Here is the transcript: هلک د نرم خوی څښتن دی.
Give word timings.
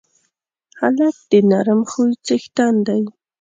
هلک 0.79 1.15
د 1.31 1.33
نرم 1.49 1.81
خوی 1.91 2.11
څښتن 2.25 2.75
دی. 2.87 3.01